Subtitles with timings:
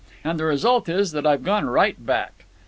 [0.23, 2.45] And the result is that I've gone right back.